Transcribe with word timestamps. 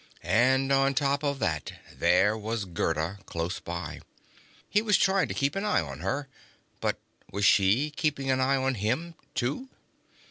And 0.23 0.71
on 0.71 0.95
top 0.95 1.21
of 1.23 1.37
that, 1.37 1.73
there 1.93 2.35
was 2.35 2.65
Gerda, 2.65 3.19
close 3.27 3.59
by. 3.59 3.99
He 4.67 4.81
was 4.81 4.97
trying 4.97 5.27
to 5.27 5.35
keep 5.35 5.55
an 5.55 5.63
eye 5.63 5.79
on 5.81 5.99
her. 5.99 6.27
But 6.79 6.97
was 7.31 7.45
she 7.45 7.91
keeping 7.91 8.31
an 8.31 8.41
eye 8.41 8.55
on 8.57 8.73
him, 8.73 9.13
too? 9.35 9.69